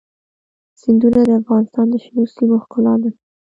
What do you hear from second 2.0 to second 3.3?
شنو سیمو ښکلا ده.